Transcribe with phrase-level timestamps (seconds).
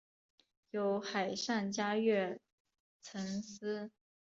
[0.71, 2.41] 有海上嘉月
[3.03, 3.91] 尘诗。